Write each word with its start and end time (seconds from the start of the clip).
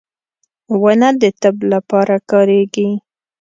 •ونه 0.81 1.09
د 1.21 1.23
طب 1.41 1.55
لپاره 1.71 2.15
کارېږي. 2.31 2.89